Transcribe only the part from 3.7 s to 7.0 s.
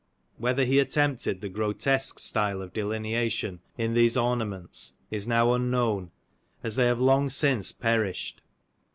in these ornaments is now unknown, as they have